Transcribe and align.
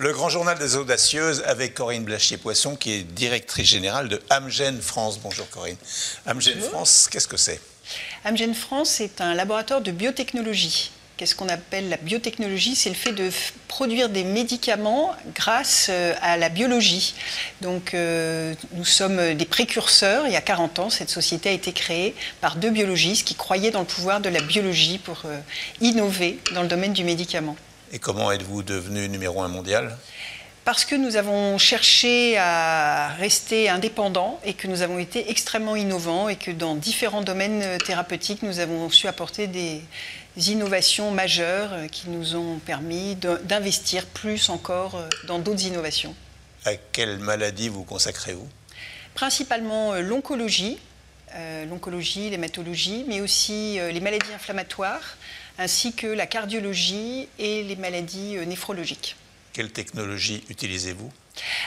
Le 0.00 0.12
grand 0.12 0.28
journal 0.28 0.56
des 0.56 0.76
audacieuses 0.76 1.42
avec 1.44 1.74
Corinne 1.74 2.04
Blachier-Poisson, 2.04 2.76
qui 2.76 2.92
est 2.92 3.02
directrice 3.02 3.68
générale 3.68 4.08
de 4.08 4.22
Amgen 4.30 4.80
France. 4.80 5.18
Bonjour 5.18 5.50
Corinne. 5.50 5.76
Amgen 6.24 6.60
France, 6.60 7.08
qu'est-ce 7.10 7.26
que 7.26 7.36
c'est? 7.36 7.60
Amgen 8.24 8.54
France 8.54 9.00
est 9.00 9.20
un 9.20 9.34
laboratoire 9.34 9.80
de 9.80 9.90
biotechnologie. 9.90 10.92
Qu'est-ce 11.16 11.34
qu'on 11.34 11.48
appelle 11.48 11.88
la 11.88 11.96
biotechnologie? 11.96 12.76
C'est 12.76 12.90
le 12.90 12.94
fait 12.94 13.10
de 13.10 13.28
produire 13.66 14.08
des 14.08 14.22
médicaments 14.22 15.16
grâce 15.34 15.88
euh, 15.90 16.14
à 16.22 16.36
la 16.36 16.48
biologie. 16.48 17.16
Donc 17.60 17.92
euh, 17.92 18.54
nous 18.74 18.84
sommes 18.84 19.34
des 19.34 19.46
précurseurs. 19.46 20.28
Il 20.28 20.32
y 20.32 20.36
a 20.36 20.40
40 20.40 20.78
ans, 20.78 20.90
cette 20.90 21.10
société 21.10 21.48
a 21.48 21.52
été 21.52 21.72
créée 21.72 22.14
par 22.40 22.54
deux 22.54 22.70
biologistes 22.70 23.26
qui 23.26 23.34
croyaient 23.34 23.72
dans 23.72 23.80
le 23.80 23.84
pouvoir 23.84 24.20
de 24.20 24.28
la 24.28 24.42
biologie 24.42 24.98
pour 24.98 25.22
euh, 25.24 25.40
innover 25.80 26.38
dans 26.54 26.62
le 26.62 26.68
domaine 26.68 26.92
du 26.92 27.02
médicament. 27.02 27.56
Et 27.92 27.98
comment 27.98 28.30
êtes-vous 28.30 28.62
devenu 28.62 29.08
numéro 29.08 29.42
un 29.42 29.48
mondial? 29.48 29.96
Parce 30.64 30.84
que 30.84 30.94
nous 30.94 31.16
avons 31.16 31.56
cherché 31.56 32.36
à 32.36 33.08
rester 33.18 33.70
indépendants 33.70 34.38
et 34.44 34.52
que 34.52 34.66
nous 34.66 34.82
avons 34.82 34.98
été 34.98 35.30
extrêmement 35.30 35.76
innovants 35.76 36.28
et 36.28 36.36
que 36.36 36.50
dans 36.50 36.74
différents 36.74 37.22
domaines 37.22 37.78
thérapeutiques, 37.86 38.42
nous 38.42 38.58
avons 38.58 38.90
su 38.90 39.06
apporter 39.08 39.46
des 39.46 39.80
innovations 40.36 41.10
majeures 41.10 41.70
qui 41.90 42.10
nous 42.10 42.36
ont 42.36 42.58
permis 42.58 43.16
d'investir 43.16 44.04
plus 44.04 44.50
encore 44.50 45.02
dans 45.26 45.38
d'autres 45.38 45.64
innovations. 45.64 46.14
À 46.66 46.74
quelle 46.76 47.18
maladie 47.18 47.70
vous 47.70 47.84
consacrez-vous? 47.84 48.48
Principalement 49.14 49.94
euh, 49.94 50.00
l'oncologie, 50.02 50.78
euh, 51.34 51.64
l'oncologie, 51.66 52.30
l'hématologie, 52.30 53.04
mais 53.08 53.20
aussi 53.20 53.80
euh, 53.80 53.90
les 53.90 54.00
maladies 54.00 54.32
inflammatoires, 54.34 55.16
ainsi 55.58 55.92
que 55.92 56.06
la 56.06 56.26
cardiologie 56.26 57.28
et 57.38 57.62
les 57.64 57.76
maladies 57.76 58.36
néphrologiques. 58.46 59.16
Quelle 59.52 59.70
technologie 59.70 60.44
utilisez-vous? 60.48 61.10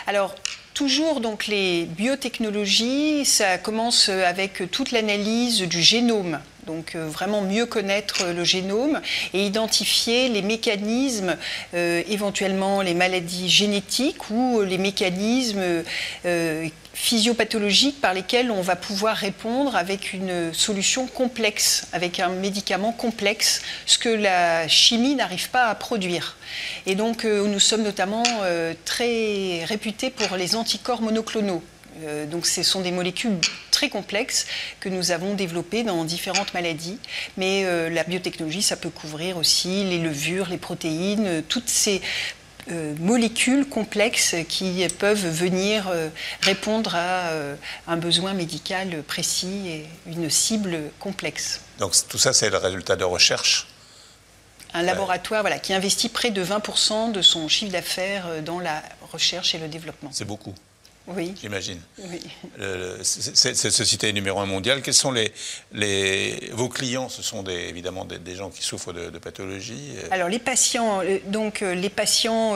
Alors, 0.08 0.34
toujours 0.74 1.20
donc 1.20 1.48
les 1.48 1.86
biotechnologies, 1.86 3.26
ça 3.26 3.58
commence 3.58 4.10
avec 4.10 4.72
toute 4.72 4.92
l'analyse 4.92 5.62
du 5.62 5.82
génome. 5.82 6.40
Donc 6.68 6.96
euh, 6.96 7.08
vraiment 7.08 7.42
mieux 7.42 7.66
connaître 7.66 8.26
le 8.26 8.44
génome 8.44 9.02
et 9.34 9.46
identifier 9.46 10.30
les 10.30 10.42
mécanismes, 10.42 11.36
euh, 11.74 12.04
éventuellement 12.08 12.82
les 12.82 12.94
maladies 12.94 13.50
génétiques 13.50 14.30
ou 14.30 14.62
les 14.62 14.78
mécanismes 14.78 15.84
euh, 16.26 16.68
physiopathologiques 16.94 18.00
par 18.00 18.14
lesquels 18.14 18.52
on 18.52 18.62
va 18.62 18.76
pouvoir 18.76 19.16
répondre 19.16 19.76
avec 19.76 20.14
une 20.14 20.54
solution 20.54 21.08
complexe, 21.08 21.88
avec 21.94 22.20
un 22.20 22.30
médicament 22.30 22.92
complexe, 22.92 23.62
ce 23.86 23.98
que 23.98 24.10
la 24.10 24.68
chimie 24.68 25.16
n'arrive 25.16 25.50
pas 25.50 25.66
à 25.66 25.76
produire. 25.76 26.38
Et 26.86 26.96
donc 26.96 27.24
nous 27.24 27.60
sommes 27.60 27.84
notamment 27.84 28.24
très 28.84 29.64
réputés 29.64 30.10
pour 30.10 30.36
les 30.36 30.56
anticorps 30.56 31.02
monoclonaux. 31.02 31.64
Euh, 32.04 32.26
donc 32.26 32.46
ce 32.46 32.64
sont 32.64 32.82
des 32.82 32.92
molécules 32.92 33.38
très 33.72 33.90
complexes 33.90 34.46
que 34.80 34.90
nous 34.90 35.12
avons 35.12 35.34
développées 35.34 35.84
dans 35.84 36.04
différentes 36.06 36.54
maladies. 36.54 37.00
Mais 37.38 37.64
la 37.90 38.04
biotechnologie, 38.04 38.62
ça 38.62 38.76
peut 38.76 38.90
couvrir 38.90 39.38
aussi 39.38 39.84
les 39.84 39.98
levures, 39.98 40.50
les 40.50 40.58
protéines, 40.58 41.42
toutes 41.48 41.70
ces 41.70 42.02
euh, 42.70 42.94
molécules 43.00 43.68
complexes 43.68 44.36
qui 44.48 44.86
peuvent 45.00 45.28
venir 45.28 45.88
euh, 45.88 46.10
répondre 46.42 46.96
à 46.96 47.30
euh, 47.30 47.56
un 47.88 47.98
besoin 47.98 48.34
médical 48.34 49.02
précis 49.04 49.68
et 49.68 49.86
une 50.06 50.30
cible 50.30 50.78
complexe. 51.00 51.62
Donc 51.80 51.94
tout 52.08 52.20
ça, 52.20 52.34
c'est 52.34 52.50
le 52.50 52.58
résultat 52.58 52.96
de 52.96 53.04
recherche 53.04 53.68
un 54.74 54.84
laboratoire 54.84 55.42
voilà, 55.42 55.60
qui 55.60 55.74
investit 55.74 56.08
près 56.08 56.32
de 56.32 56.42
20% 56.42 57.12
de 57.12 57.22
son 57.22 57.50
chiffre 57.50 57.74
d'affaires 57.74 58.42
dans 58.42 58.62
la 58.62 58.82
recherche 59.12 59.54
et 59.54 59.58
le 59.58 59.68
développement. 59.68 60.10
C'est 60.14 60.24
beaucoup 60.24 60.56
oui. 61.08 61.34
j'imagine. 61.40 61.80
Oui. 62.00 62.20
cette 63.04 63.56
société 63.56 64.14
numéro 64.14 64.40
un 64.40 64.46
mondiale, 64.46 64.82
quels 64.82 64.94
sont 64.94 65.12
les, 65.12 65.32
les, 65.74 66.50
vos 66.54 66.70
clients? 66.70 67.10
Ce 67.10 67.22
sont 67.22 67.44
des, 67.44 67.54
évidemment 67.70 68.06
des, 68.06 68.36
gens 68.36 68.50
qui 68.50 68.64
souffrent 68.64 68.94
de, 68.94 69.18
pathologies 69.20 69.94
euh. 69.98 70.08
Alors 70.12 70.30
les 70.30 70.40
patients, 70.40 71.02
euh, 71.02 71.18
donc 71.28 71.62
euh, 71.62 71.74
les 71.74 71.90
patients 71.90 72.56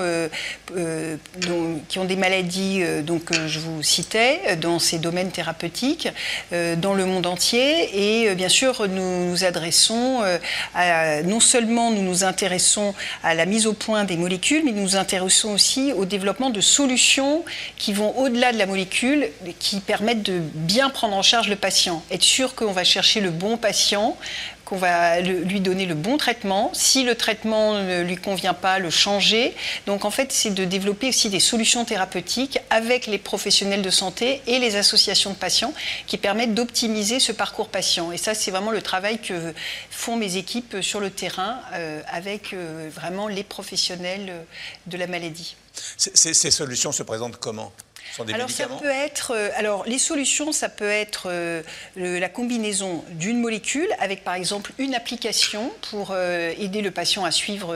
qui 1.90 2.00
ont 2.00 2.06
des 2.06 2.16
maladies, 2.16 2.84
donc 3.04 3.32
je 3.48 3.60
vous 3.60 3.84
citais, 3.84 4.56
dans 4.58 4.80
ces 4.80 5.00
domaines 5.00 5.32
thérapeutiques, 5.32 6.10
dans 6.52 6.94
le 6.94 7.06
monde 7.06 7.26
entier, 7.26 8.26
et 8.26 8.36
bien 8.36 8.50
sûr 8.50 8.88
nous 8.88 9.30
nous 9.30 9.44
adressons 9.44 10.22
à, 10.74 11.24
non 11.24 11.40
seulement 11.40 11.92
nous 11.92 12.02
nous 12.02 12.24
intéressons 12.24 12.94
à 13.24 13.34
la 13.34 13.46
mise 13.46 13.68
au 13.68 13.74
point 13.74 14.04
des 14.04 14.18
molécules, 14.18 14.64
mais 14.66 14.72
nous 14.72 14.84
nous 14.84 14.96
intéressons 14.96 15.54
aussi 15.54 15.94
au 15.94 16.06
développement 16.06 16.50
de 16.50 16.62
solutions 16.62 17.44
qui 17.78 17.94
vont 17.94 18.18
au-delà 18.36 18.52
de 18.52 18.58
la 18.58 18.66
molécule 18.66 19.30
qui 19.60 19.80
permettent 19.80 20.24
de 20.24 20.40
bien 20.40 20.90
prendre 20.90 21.16
en 21.16 21.22
charge 21.22 21.48
le 21.48 21.56
patient. 21.56 22.04
Être 22.12 22.22
sûr 22.22 22.54
qu'on 22.54 22.74
va 22.74 22.84
chercher 22.84 23.22
le 23.22 23.30
bon 23.30 23.56
patient, 23.56 24.18
qu'on 24.66 24.76
va 24.76 25.22
lui 25.22 25.62
donner 25.62 25.86
le 25.86 25.96
bon 25.96 26.18
traitement. 26.18 26.70
Si 26.74 27.04
le 27.04 27.16
traitement 27.16 27.76
ne 27.76 28.02
lui 28.02 28.18
convient 28.18 28.54
pas, 28.54 28.78
le 28.80 28.90
changer. 28.90 29.56
Donc 29.86 30.04
en 30.04 30.12
fait, 30.12 30.34
c'est 30.34 30.50
de 30.50 30.66
développer 30.66 31.08
aussi 31.08 31.30
des 31.30 31.40
solutions 31.40 31.86
thérapeutiques 31.86 32.60
avec 32.70 33.08
les 33.08 33.20
professionnels 33.20 33.82
de 33.82 33.90
santé 33.90 34.42
et 34.48 34.60
les 34.60 34.76
associations 34.76 35.30
de 35.30 35.38
patients 35.38 35.74
qui 36.06 36.18
permettent 36.18 36.54
d'optimiser 36.54 37.22
ce 37.22 37.32
parcours 37.32 37.70
patient. 37.70 38.12
Et 38.12 38.18
ça, 38.18 38.34
c'est 38.34 38.52
vraiment 38.52 38.72
le 38.72 38.82
travail 38.82 39.20
que 39.20 39.54
font 39.90 40.18
mes 40.18 40.36
équipes 40.36 40.82
sur 40.82 41.00
le 41.00 41.10
terrain 41.10 41.62
euh, 41.72 42.02
avec 42.12 42.52
euh, 42.52 42.90
vraiment 42.94 43.30
les 43.30 43.46
professionnels 43.46 44.34
de 44.88 44.98
la 44.98 45.08
maladie. 45.08 45.56
ces 45.96 46.52
solutions 46.52 46.92
se 46.92 47.04
présentent 47.04 47.38
comment? 47.38 47.72
Alors 48.34 48.50
ça 48.50 48.68
peut 48.68 48.90
être, 48.90 49.32
euh, 49.36 49.50
alors 49.56 49.86
les 49.86 49.98
solutions, 49.98 50.52
ça 50.52 50.70
peut 50.70 50.90
être 50.90 51.28
euh, 51.28 51.62
la 51.96 52.30
combinaison 52.30 53.04
d'une 53.12 53.40
molécule 53.40 53.88
avec 54.00 54.24
par 54.24 54.36
exemple 54.36 54.72
une 54.78 54.96
application 54.96 55.72
pour 55.90 56.12
euh, 56.12 56.54
aider 56.58 56.82
le 56.82 56.92
patient 56.92 57.26
à 57.26 57.32
suivre 57.32 57.76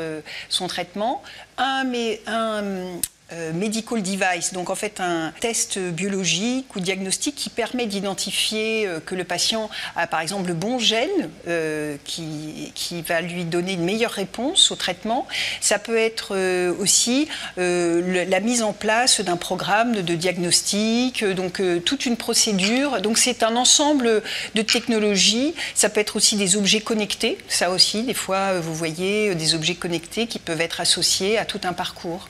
son 0.50 0.68
traitement, 0.68 1.24
un, 1.58 1.84
mais, 1.84 2.22
un 2.28 3.00
euh, 3.32 3.54
medical 3.54 4.02
device, 4.02 4.54
donc 4.54 4.72
en 4.72 4.76
fait 4.76 5.00
un 5.00 5.32
test 5.40 5.78
biologique 5.78 6.76
ou 6.76 6.80
diagnostique 6.80 7.36
qui 7.36 7.52
permet 7.52 7.86
d'identifier 7.86 8.88
euh, 8.88 9.00
que 9.00 9.14
le 9.14 9.24
patient 9.24 9.70
a 9.96 10.08
par 10.08 10.22
exemple 10.22 10.48
le 10.48 10.56
bon 10.56 10.80
gène 10.80 11.30
euh, 11.48 11.96
qui, 12.06 12.72
qui, 12.74 13.04
va 13.04 13.22
lui 13.22 13.46
donner 13.46 13.74
une 13.74 13.84
meilleure 13.84 14.14
réponse 14.14 14.72
au 14.72 14.76
traitement. 14.76 15.28
Ça 15.62 15.78
peut 15.78 15.98
être 15.98 16.36
aussi 16.80 17.28
la 17.58 18.40
mise 18.40 18.64
en 18.64 18.74
place 18.74 19.22
d'un 19.22 19.38
programme 19.38 19.94
de, 19.94 20.02
de, 20.02 20.16
diagnostic, 20.16 21.24
donc 21.24 21.62
toute 21.86 22.06
une 22.06 22.18
procédure. 22.18 23.00
Donc 23.02 23.18
c'est 23.18 23.44
un 23.44 23.56
ensemble 23.56 24.24
de 24.56 24.62
technologies. 24.62 25.54
Ça 25.76 25.90
peut 25.90 26.02
être 26.02 26.16
aussi 26.16 26.36
des 26.36 26.56
objets 26.56 26.82
connectés. 26.82 27.38
Ça 27.48 27.70
aussi, 27.70 28.04
des 28.04 28.14
fois, 28.14 28.60
vous 28.60 28.74
voyez 28.74 29.36
des 29.36 29.54
objets 29.54 29.76
connectés 29.76 30.28
qui 30.28 30.40
peuvent 30.40 30.62
être 30.62 30.82
associés 30.82 31.38
à 31.38 31.46
tout 31.46 31.62
un 31.64 31.74
parcours. 31.74 32.28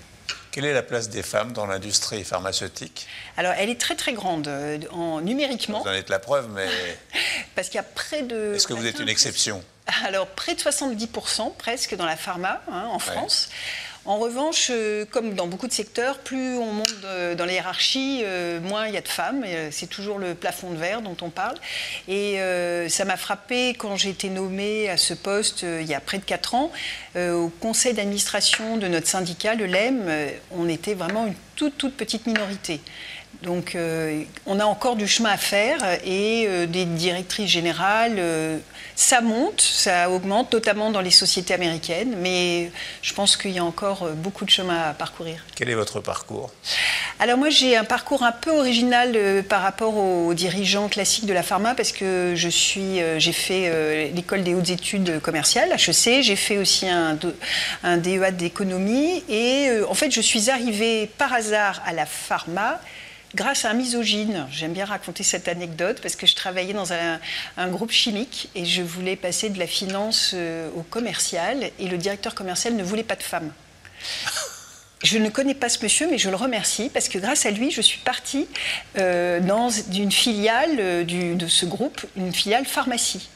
Quelle 0.51 0.65
est 0.65 0.73
la 0.73 0.81
place 0.81 1.09
des 1.09 1.21
femmes 1.23 1.53
dans 1.53 1.65
l'industrie 1.65 2.23
pharmaceutique? 2.23 3.07
Alors, 3.37 3.53
elle 3.57 3.69
est 3.69 3.79
très 3.79 3.95
très 3.95 4.13
grande 4.13 4.47
euh, 4.47 4.79
en 4.91 5.21
numériquement. 5.21 5.81
Vous 5.81 5.89
en 5.89 5.93
êtes 5.93 6.09
la 6.09 6.19
preuve, 6.19 6.49
mais 6.49 6.67
parce 7.55 7.67
qu'il 7.67 7.75
y 7.75 7.79
a 7.79 7.83
près 7.83 8.23
de. 8.23 8.55
Est-ce 8.55 8.67
que 8.67 8.73
vous 8.73 8.85
êtes 8.85 8.99
une 8.99 9.09
exception? 9.09 9.63
Alors, 10.05 10.27
près 10.27 10.55
de 10.55 10.59
70% 10.59 11.55
presque 11.57 11.95
dans 11.95 12.05
la 12.05 12.15
pharma 12.15 12.61
hein, 12.71 12.85
en 12.91 12.99
France. 12.99 13.49
En 14.05 14.17
revanche, 14.17 14.69
euh, 14.71 15.05
comme 15.05 15.33
dans 15.33 15.47
beaucoup 15.47 15.67
de 15.67 15.73
secteurs, 15.73 16.19
plus 16.19 16.57
on 16.57 16.71
monte 16.71 16.95
euh, 17.03 17.35
dans 17.35 17.45
les 17.45 17.55
hiérarchies, 17.55 18.21
euh, 18.23 18.59
moins 18.61 18.87
il 18.87 18.93
y 18.93 18.97
a 18.97 19.01
de 19.01 19.07
femmes. 19.07 19.45
C'est 19.71 19.87
toujours 19.87 20.19
le 20.19 20.35
plafond 20.35 20.71
de 20.71 20.77
verre 20.77 21.01
dont 21.01 21.17
on 21.21 21.29
parle. 21.29 21.57
Et 22.07 22.39
ça 22.89 23.05
m'a 23.05 23.17
frappé 23.17 23.69
quand 23.77 23.95
j'ai 23.95 24.09
été 24.09 24.29
nommée 24.29 24.89
à 24.89 24.97
ce 24.97 25.13
poste 25.13 25.63
il 25.63 25.85
y 25.85 25.93
a 25.93 25.99
près 25.99 26.17
de 26.17 26.23
4 26.23 26.55
ans. 26.55 26.71
au 27.17 27.49
conseil 27.59 27.93
d'administration 27.93 28.77
de 28.77 28.87
notre 28.87 29.07
syndicat, 29.07 29.55
le 29.55 29.65
LEM, 29.65 30.09
on 30.51 30.67
était 30.69 30.93
vraiment 30.93 31.27
une 31.27 31.35
toute, 31.59 31.77
toute 31.77 31.97
petite 31.97 32.25
minorité. 32.25 32.79
Donc 33.43 33.73
euh, 33.73 34.23
on 34.45 34.59
a 34.59 34.65
encore 34.65 34.97
du 34.97 35.07
chemin 35.07 35.29
à 35.29 35.37
faire 35.37 35.77
et 36.03 36.45
euh, 36.47 36.65
des 36.65 36.83
directrices 36.83 37.49
générales, 37.49 38.15
euh, 38.17 38.57
ça 38.95 39.21
monte, 39.21 39.61
ça 39.61 40.09
augmente, 40.09 40.51
notamment 40.51 40.91
dans 40.91 40.99
les 40.99 41.11
sociétés 41.11 41.53
américaines, 41.53 42.15
mais 42.21 42.69
je 43.01 43.13
pense 43.13 43.37
qu'il 43.37 43.51
y 43.51 43.59
a 43.59 43.63
encore 43.63 44.09
beaucoup 44.09 44.43
de 44.43 44.49
chemin 44.49 44.89
à 44.89 44.93
parcourir. 44.93 45.45
Quel 45.55 45.69
est 45.69 45.75
votre 45.75 46.01
parcours? 46.01 46.51
Alors 47.19 47.37
moi 47.37 47.49
j'ai 47.49 47.77
un 47.77 47.85
parcours 47.85 48.23
un 48.23 48.33
peu 48.33 48.51
original 48.51 49.43
par 49.47 49.61
rapport 49.61 49.95
aux 49.95 50.33
dirigeants 50.33 50.89
classiques 50.89 51.25
de 51.25 51.33
la 51.33 51.43
pharma 51.43 51.75
parce 51.75 51.93
que 51.93 52.33
je 52.35 52.49
suis, 52.49 52.99
j'ai 53.17 53.33
fait 53.33 54.11
l'école 54.13 54.43
des 54.43 54.53
hautes 54.53 54.69
études 54.69 55.21
commerciales, 55.21 55.71
HEC, 55.71 56.23
j'ai 56.23 56.35
fait 56.35 56.57
aussi 56.57 56.87
un, 56.87 57.17
un 57.83 57.97
DEA 57.97 58.31
d'économie 58.31 59.23
et 59.29 59.69
en 59.89 59.93
fait 59.93 60.11
je 60.11 60.21
suis 60.21 60.49
arrivée 60.49 61.09
par 61.17 61.33
hasard 61.33 61.48
à 61.55 61.93
la 61.93 62.05
pharma 62.05 62.79
grâce 63.35 63.65
à 63.65 63.69
un 63.69 63.73
misogyne. 63.73 64.47
J'aime 64.51 64.73
bien 64.73 64.85
raconter 64.85 65.23
cette 65.23 65.47
anecdote 65.47 65.99
parce 66.01 66.15
que 66.15 66.25
je 66.25 66.35
travaillais 66.35 66.73
dans 66.73 66.91
un, 66.93 67.19
groupe 67.69 67.91
chimique 67.91 68.49
et 68.55 68.65
je 68.65 68.81
voulais 68.81 69.15
passer 69.15 69.49
de 69.49 69.59
la 69.59 69.67
finance 69.67 70.31
euh, 70.33 70.69
au 70.75 70.81
commercial 70.81 71.71
et 71.79 71.87
le 71.87 71.97
directeur 71.97 72.35
commercial 72.35 72.75
ne 72.75 72.83
voulait 72.83 73.03
pas 73.03 73.15
de 73.15 73.23
femmes. 73.23 73.51
je 75.03 75.17
ne 75.17 75.29
connais 75.29 75.53
pas 75.53 75.69
ce 75.69 75.83
monsieur, 75.83 76.07
mais 76.09 76.17
je 76.17 76.29
le 76.29 76.35
remercie 76.35 76.89
parce 76.89 77.09
que 77.09 77.19
grâce 77.19 77.45
à 77.45 77.51
lui, 77.51 77.71
je 77.71 77.81
suis 77.81 77.99
partie 77.99 78.47
euh, 78.97 79.39
dans 79.39 79.69
une 79.69 80.11
filiale 80.11 80.77
euh, 80.79 81.35
de 81.35 81.47
ce 81.47 81.65
groupe, 81.65 82.05
une 82.15 82.33
filiale 82.33 82.65
pharmacie 82.65 83.29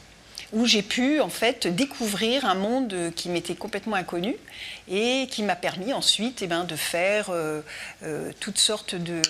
où 0.54 0.66
j'ai 0.66 0.82
pu 0.82 1.20
en 1.20 1.28
fait 1.28 1.66
découvrir 1.66 2.46
un 2.46 2.54
monde 2.54 3.12
qui 3.14 3.28
m'était 3.28 3.56
complètement 3.56 3.96
inconnu 3.96 4.36
et 4.88 5.26
qui 5.30 5.42
m'a 5.42 5.56
permis 5.56 5.92
ensuite 5.92 6.42
eh 6.42 6.46
ben, 6.46 6.64
de 6.64 6.76
faire 6.76 7.30
euh, 7.30 7.60
toutes 8.40 8.58
sortes 8.58 8.94
de, 8.94 9.20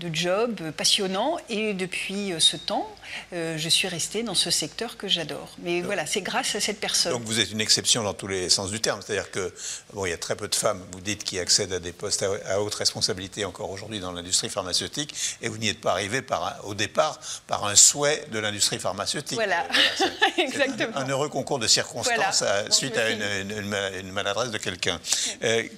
de 0.00 0.14
job 0.14 0.70
passionnant. 0.72 1.36
Et 1.48 1.74
depuis 1.74 2.32
euh, 2.32 2.40
ce 2.40 2.56
temps, 2.56 2.88
euh, 3.32 3.56
je 3.56 3.68
suis 3.68 3.88
restée 3.88 4.22
dans 4.22 4.34
ce 4.34 4.50
secteur 4.50 4.96
que 4.96 5.08
j'adore. 5.08 5.50
Mais 5.58 5.82
voilà, 5.82 6.06
c'est 6.06 6.20
grâce 6.20 6.54
à 6.54 6.60
cette 6.60 6.80
personne. 6.80 7.12
Donc 7.12 7.22
vous 7.22 7.40
êtes 7.40 7.50
une 7.50 7.60
exception 7.60 8.02
dans 8.02 8.14
tous 8.14 8.26
les 8.26 8.48
sens 8.48 8.70
du 8.70 8.80
terme. 8.80 9.00
C'est-à-dire 9.04 9.30
que 9.30 9.52
bon, 9.92 10.06
il 10.06 10.10
y 10.10 10.12
a 10.12 10.18
très 10.18 10.36
peu 10.36 10.48
de 10.48 10.54
femmes, 10.54 10.82
vous 10.92 11.00
dites, 11.00 11.24
qui 11.24 11.38
accèdent 11.38 11.72
à 11.72 11.78
des 11.78 11.92
postes 11.92 12.24
à, 12.46 12.60
haute 12.60 12.74
responsabilité 12.74 13.44
encore 13.44 13.70
aujourd'hui 13.70 14.00
dans 14.00 14.12
l'industrie 14.12 14.48
pharmaceutique. 14.48 15.14
Et 15.42 15.48
vous 15.48 15.58
n'y 15.58 15.68
êtes 15.68 15.80
pas 15.80 15.92
arrivé 15.92 16.22
par 16.22 16.60
au 16.64 16.74
départ 16.74 17.18
par 17.46 17.64
un 17.64 17.76
souhait 17.76 18.26
de 18.32 18.38
l'industrie 18.38 18.78
pharmaceutique. 18.78 19.36
Voilà, 19.36 19.64
euh, 19.64 20.06
exactement. 20.38 20.96
Un, 20.96 21.08
heureux 21.08 21.28
concours 21.28 21.58
de 21.58 21.66
circonstances 21.66 22.44
suite 22.70 22.96
à 22.96 23.10
une, 23.10 24.12
maladresse 24.12 24.50
de 24.50 24.58
quelqu'un. 24.58 25.00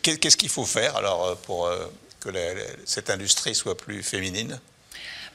Qu'est-ce 0.02 0.36
qu'il 0.36 0.48
faut 0.48 0.64
faire 0.64 0.96
alors 0.96 1.36
pour 1.38 1.70
que 2.20 2.30
cette 2.84 3.10
industrie 3.10 3.54
soit 3.54 3.76
plus 3.76 4.02
féminine 4.02 4.60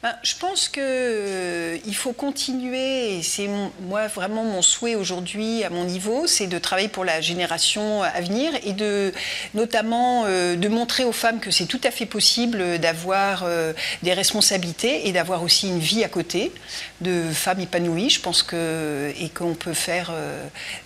ben, 0.04 0.16
je 0.24 0.34
pense 0.36 0.68
qu'il 0.68 0.82
euh, 0.82 1.78
faut 1.94 2.12
continuer, 2.12 3.18
et 3.18 3.22
c'est 3.22 3.48
moi 3.82 4.08
vraiment 4.08 4.44
mon 4.44 4.64
souhait 4.64 4.96
aujourd'hui 4.96 5.64
à 5.64 5.70
mon 5.70 5.84
niveau, 5.84 6.26
c'est 6.26 6.48
de 6.48 6.58
travailler 6.58 6.88
pour 6.88 7.06
la 7.06 7.22
génération 7.22 8.02
à 8.02 8.20
venir 8.20 8.52
et 8.66 8.74
de 8.74 9.14
notamment 9.54 10.24
euh, 10.26 10.56
de 10.56 10.68
montrer 10.70 11.04
aux 11.04 11.12
femmes 11.12 11.40
que 11.40 11.52
c'est 11.52 11.68
tout 11.68 11.82
à 11.84 11.92
fait 11.92 12.08
possible 12.08 12.80
d'avoir 12.80 13.44
euh, 13.44 13.74
des 14.02 14.14
responsabilités 14.14 15.08
et 15.08 15.12
d'avoir 15.12 15.44
aussi 15.44 15.68
une 15.68 15.78
vie 15.78 16.04
à 16.04 16.10
côté 16.10 16.52
de 17.02 17.22
femmes 17.32 17.60
épanouies. 17.60 18.10
Je 18.10 18.22
pense 18.22 18.42
que 18.42 19.14
et 19.20 19.30
qu'on 19.30 19.54
peut 19.54 19.74
faire 19.74 20.12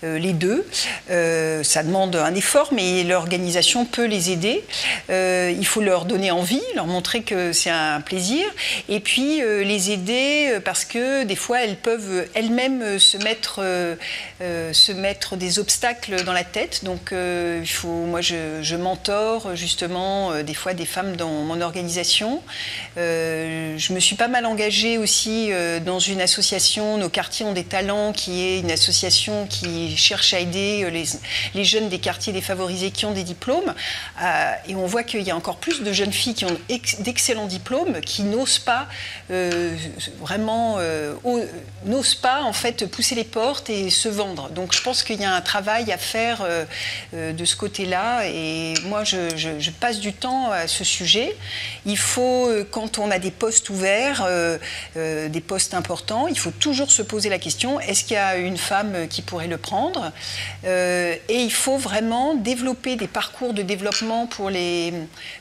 les 0.02 0.34
deux. 0.34 0.66
ça 1.08 1.84
demande 1.84 2.16
un 2.16 2.34
effort, 2.36 2.74
mais 2.74 3.04
l'organisation 3.04 3.86
peut 3.86 4.06
les 4.06 4.32
aider. 4.32 4.64
il 5.10 5.66
faut 5.66 5.82
leur 5.82 6.06
donner 6.06 6.32
envie, 6.32 6.62
leur 6.76 6.88
montrer 6.88 7.24
que 7.24 7.54
c'est 7.54 7.70
un 7.70 8.02
plaisir. 8.02 8.46
Et 8.90 9.00
puis 9.06 9.42
euh, 9.42 9.64
les 9.64 9.92
aider 9.92 10.50
euh, 10.50 10.60
parce 10.60 10.84
que 10.84 11.24
des 11.24 11.36
fois 11.36 11.64
elles 11.64 11.78
peuvent 11.78 12.28
elles-mêmes 12.34 13.00
se 13.00 13.18
mettre, 13.18 13.60
euh, 13.60 13.96
se 14.74 14.92
mettre 14.92 15.38
des 15.38 15.60
obstacles 15.60 16.24
dans 16.24 16.34
la 16.34 16.44
tête. 16.44 16.84
Donc 16.84 17.14
il 17.14 17.70
faut, 17.70 17.88
moi 17.88 18.22
je, 18.22 18.62
je 18.62 18.76
mentor 18.76 19.56
justement 19.56 20.42
des 20.42 20.54
fois 20.56 20.74
des 20.74 20.86
femmes 20.86 21.16
dans 21.16 21.30
mon 21.30 21.62
organisation. 21.62 22.42
je 22.98 23.94
me 23.94 24.00
suis 24.00 24.16
pas 24.16 24.28
mal 24.28 24.46
engagée 24.46 24.98
aussi 24.98 25.52
dans 25.86 26.00
une 26.00 26.22
association, 26.22 26.98
Nos 26.98 27.10
quartiers 27.10 27.46
ont 27.46 27.54
des 27.54 27.64
talents, 27.64 28.12
qui 28.12 28.42
est 28.42 28.60
une 28.60 28.72
association 28.72 29.46
qui 29.48 29.96
cherche 29.96 30.34
à 30.34 30.40
aider 30.40 30.90
les, 30.92 31.06
les 31.54 31.64
jeunes 31.64 31.90
des 31.90 32.00
quartiers 32.00 32.34
défavorisés 32.34 32.90
qui 32.90 33.06
ont 33.06 33.14
des 33.14 33.24
diplômes. 33.24 33.74
et 34.68 34.76
on 34.76 34.88
voit 34.88 35.04
qu'il 35.04 35.22
y 35.22 35.32
a 35.32 35.36
encore 35.36 35.58
plus 35.58 35.84
de 35.84 35.94
jeunes 35.94 36.14
filles 36.14 36.34
qui 36.34 36.46
ont 36.46 36.58
d'excellents 37.00 37.48
diplômes 37.48 38.02
qui 38.02 38.24
n'osent 38.24 38.60
pas 38.60 38.88
euh, 39.32 39.76
vraiment 40.20 40.76
euh, 40.78 41.16
n'osent 41.84 42.14
pas 42.14 42.44
en 42.44 42.54
fait 42.54 42.86
pousser 42.86 43.16
les 43.16 43.24
portes 43.24 43.72
et 43.72 43.90
se 43.90 44.08
vendre. 44.08 44.50
Donc 44.50 44.74
je 44.74 44.82
pense 44.84 45.02
qu'il 45.02 45.20
y 45.20 45.26
a 45.26 45.34
un 45.34 45.42
travail 45.42 45.92
à 45.92 45.98
faire 45.98 46.44
euh, 46.44 47.34
de 47.34 47.46
ce 47.46 47.56
côté-là 47.56 48.28
et 48.28 48.76
moi 48.84 49.04
je, 49.04 49.70
passe 49.80 50.00
du 50.00 50.14
temps 50.14 50.52
à 50.52 50.68
ce 50.68 50.84
sujet. 50.84 51.36
Il 51.86 51.98
faut, 51.98 52.50
quand 52.72 53.00
on 53.00 53.10
a 53.10 53.20
des 53.20 53.32
postes 53.32 53.70
ouverts, 53.70 54.28
des 54.96 55.42
postes 55.42 55.74
importants, 55.74 56.28
il 56.28 56.38
faut 56.38 56.52
toujours 56.52 56.92
se 56.92 57.02
poser 57.02 57.30
la 57.30 57.40
question 57.40 57.80
est-ce 57.80 58.04
qu'il 58.04 58.16
y 58.16 58.20
a 58.20 58.38
une 58.38 58.58
femme 58.58 59.08
qui 59.10 59.22
pourrait 59.22 59.48
le 59.48 59.58
prendre 59.58 60.12
Et 60.64 61.20
il 61.30 61.52
faut 61.52 61.78
vraiment 61.78 62.36
développer 62.36 62.96
des 62.96 63.08
parcours 63.08 63.54
de 63.54 63.64
développement 63.64 64.28
pour 64.28 64.50
les, 64.50 64.94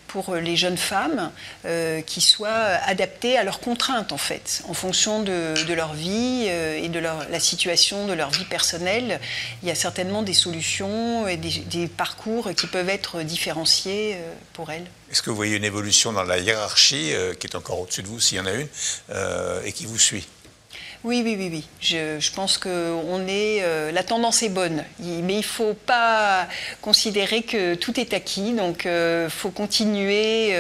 pour 0.09 0.35
les 0.35 0.57
jeunes 0.57 0.79
femmes 0.79 1.31
qui 2.07 2.21
soient 2.21 2.79
adaptés 2.87 3.37
à 3.39 3.44
leurs 3.45 3.61
contraintes 3.61 4.13
en 4.13 4.19
fait, 4.19 4.63
en 4.69 4.75
fonction 4.75 5.23
de, 5.23 5.55
leur 5.75 5.95
vie 5.95 6.47
euh, 6.49 6.77
et 6.77 6.89
de 6.89 6.99
leur, 6.99 7.29
la 7.31 7.41
situation 7.41 8.07
de 8.07 8.13
leur 8.13 8.31
vie 8.31 8.45
personnelle. 8.45 9.21
Il 9.63 9.69
y 9.69 9.71
a 9.71 9.75
certainement 9.75 10.23
des 10.23 10.35
solutions 10.35 11.29
et 11.29 11.37
des, 11.37 11.89
parcours 11.89 12.51
qui 12.55 12.67
peuvent 12.67 12.89
être 12.89 13.23
différenciés 13.23 14.15
euh, 14.15 14.33
pour 14.53 14.71
elles. 14.71 14.87
Est-ce 15.11 15.23
que 15.23 15.31
vous 15.31 15.37
voyez 15.37 15.57
une 15.57 15.65
évolution 15.65 16.13
dans 16.13 16.25
la 16.25 16.39
hiérarchie 16.39 17.13
euh, 17.13 17.35
qui 17.35 17.47
est 17.47 17.57
encore 17.57 17.81
au-dessus 17.81 18.03
de 18.03 18.09
vous, 18.09 18.21
s'il 18.21 18.39
y 18.39 18.41
en 18.41 18.47
a 18.47 18.53
une, 18.53 18.69
et 19.65 19.73
qui 19.73 19.87
vous 19.87 19.99
suit? 19.99 20.27
Oui, 21.05 21.21
oui, 21.23 21.37
oui, 21.39 21.49
oui. 21.53 21.69
Je, 21.81 22.33
pense 22.33 22.57
que 22.57 22.95
on 23.09 23.27
est, 23.29 23.63
la 23.93 24.03
tendance 24.03 24.43
est 24.43 24.49
bonne, 24.49 24.83
mais 24.99 25.35
il 25.35 25.37
ne 25.37 25.43
faut 25.43 25.75
pas 25.75 26.49
considérer 26.81 27.43
que 27.43 27.75
tout 27.75 28.01
est 28.01 28.15
acquis. 28.15 28.55
Donc, 28.55 28.87
il 28.87 29.29
faut 29.29 29.51
continuer 29.51 30.57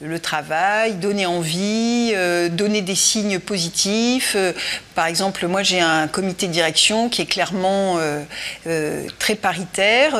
le 0.00 0.18
travail, 0.18 0.94
donner 0.94 1.26
envie, 1.26 2.12
euh, 2.14 2.48
donner 2.48 2.82
des 2.82 2.96
signes 2.96 3.38
positifs. 3.38 4.34
Euh, 4.36 4.52
par 4.94 5.06
exemple, 5.06 5.46
moi 5.46 5.62
j'ai 5.62 5.80
un 5.80 6.08
comité 6.08 6.46
de 6.46 6.52
direction 6.52 7.08
qui 7.08 7.22
est 7.22 7.26
clairement 7.26 7.96
euh, 7.98 9.06
très 9.18 9.34
paritaire 9.34 10.14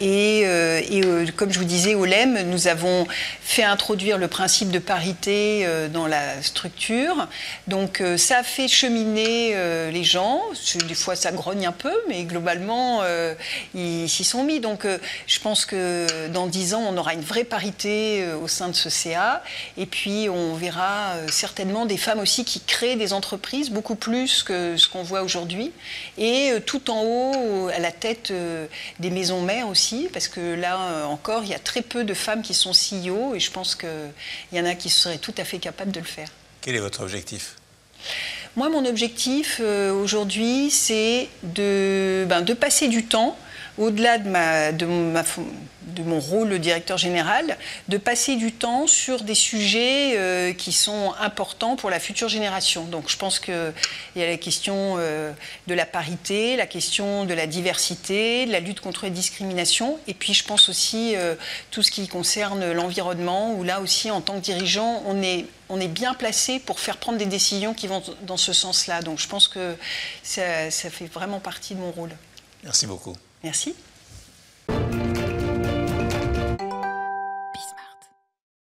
et, 0.00 0.46
comme 1.36 1.52
je 1.52 1.58
vous 1.58 1.64
disais 1.64 1.94
au 1.94 2.04
LEM, 2.04 2.48
nous 2.48 2.68
avons 2.68 3.06
fait 3.42 3.64
introduire 3.64 4.18
le 4.18 4.28
principe 4.28 4.70
de 4.70 4.78
parité 4.78 5.66
dans 5.92 6.06
la 6.06 6.40
structure. 6.42 7.26
Donc 7.66 8.02
ça 8.16 8.38
a 8.38 8.42
fait 8.44 8.68
cheminer 8.68 9.56
les 9.90 10.04
gens. 10.04 10.40
Des 10.86 10.94
fois 10.94 11.16
ça 11.16 11.32
grogne 11.32 11.66
un 11.66 11.72
peu, 11.72 11.92
mais 12.08 12.22
globalement 12.22 13.02
ils 13.74 14.08
s'y 14.08 14.22
sont 14.22 14.44
mis. 14.44 14.60
Donc 14.60 14.86
je 15.26 15.40
pense 15.40 15.66
que 15.66 16.28
dans 16.28 16.46
dix 16.46 16.74
ans 16.74 16.84
on 16.88 16.96
aura 16.96 17.14
une 17.14 17.22
vraie 17.22 17.44
parité 17.44 18.24
au 18.40 18.46
sein 18.46 18.68
de 18.68 18.76
ce 18.76 18.88
et 19.76 19.86
puis 19.86 20.28
on 20.28 20.54
verra 20.54 21.14
euh, 21.14 21.28
certainement 21.28 21.86
des 21.86 21.96
femmes 21.96 22.20
aussi 22.20 22.44
qui 22.44 22.60
créent 22.60 22.96
des 22.96 23.12
entreprises 23.12 23.70
beaucoup 23.70 23.94
plus 23.94 24.42
que 24.42 24.76
ce 24.76 24.88
qu'on 24.88 25.02
voit 25.02 25.22
aujourd'hui. 25.22 25.72
Et 26.18 26.50
euh, 26.52 26.60
tout 26.60 26.90
en 26.90 27.02
haut, 27.02 27.68
à 27.68 27.78
la 27.78 27.92
tête 27.92 28.30
euh, 28.30 28.66
des 29.00 29.10
maisons 29.10 29.42
mères 29.42 29.68
aussi, 29.68 30.08
parce 30.12 30.28
que 30.28 30.54
là 30.54 31.06
encore, 31.06 31.44
il 31.44 31.50
y 31.50 31.54
a 31.54 31.58
très 31.58 31.82
peu 31.82 32.04
de 32.04 32.14
femmes 32.14 32.42
qui 32.42 32.54
sont 32.54 32.72
CEO 32.72 33.34
et 33.34 33.40
je 33.40 33.50
pense 33.50 33.74
qu'il 33.74 33.88
y 34.52 34.60
en 34.60 34.64
a 34.64 34.74
qui 34.74 34.90
seraient 34.90 35.18
tout 35.18 35.34
à 35.38 35.44
fait 35.44 35.58
capables 35.58 35.92
de 35.92 36.00
le 36.00 36.06
faire. 36.06 36.28
Quel 36.60 36.74
est 36.74 36.80
votre 36.80 37.02
objectif? 37.02 37.56
Moi, 38.56 38.68
mon 38.68 38.84
objectif 38.86 39.60
aujourd'hui, 39.60 40.70
c'est 40.70 41.28
de, 41.42 42.24
ben, 42.28 42.40
de 42.42 42.54
passer 42.54 42.88
du 42.88 43.04
temps 43.04 43.36
au-delà 43.78 44.18
de, 44.18 44.30
mon 46.02 46.20
rôle 46.20 46.50
de 46.50 46.56
directeur 46.56 46.98
général, 46.98 47.56
de 47.88 47.96
passer 47.98 48.36
du 48.36 48.52
temps 48.52 48.86
sur 48.86 49.22
des 49.22 49.34
sujets 49.34 50.16
euh, 50.16 50.52
qui 50.52 50.72
sont 50.72 51.14
importants 51.20 51.76
pour 51.76 51.90
la 51.90 52.00
future 52.00 52.28
génération. 52.28 52.84
Donc 52.84 53.08
je 53.08 53.16
pense 53.16 53.38
qu'il 53.38 53.72
y 54.16 54.22
a 54.22 54.26
la 54.26 54.36
question 54.36 54.96
euh, 54.98 55.32
de 55.66 55.74
la 55.74 55.86
parité, 55.86 56.56
la 56.56 56.66
question 56.66 57.24
de 57.24 57.34
la 57.34 57.46
diversité, 57.46 58.46
de 58.46 58.52
la 58.52 58.60
lutte 58.60 58.80
contre 58.80 59.04
les 59.04 59.10
discriminations, 59.10 59.98
et 60.06 60.14
puis 60.14 60.34
je 60.34 60.44
pense 60.44 60.68
aussi 60.68 61.14
euh, 61.16 61.34
tout 61.70 61.82
ce 61.82 61.90
qui 61.90 62.08
concerne 62.08 62.72
l'environnement, 62.72 63.52
où 63.54 63.62
là 63.62 63.80
aussi, 63.80 64.10
en 64.10 64.20
tant 64.20 64.34
que 64.34 64.40
dirigeant, 64.40 65.02
on 65.06 65.80
est 65.80 65.88
bien 65.88 66.14
placé 66.14 66.58
pour 66.58 66.80
faire 66.80 66.96
prendre 66.96 67.18
des 67.18 67.26
décisions 67.26 67.74
qui 67.74 67.86
vont 67.86 68.02
dans 68.22 68.36
ce 68.36 68.52
sens-là. 68.52 69.02
Donc 69.02 69.18
je 69.18 69.28
pense 69.28 69.48
que 69.48 69.76
ça 70.22 70.70
fait 70.70 71.06
vraiment 71.12 71.40
partie 71.40 71.74
de 71.74 71.80
mon 71.80 71.90
rôle. 71.90 72.10
Merci 72.64 72.86
beaucoup. 72.86 73.16
Merci. 73.46 73.76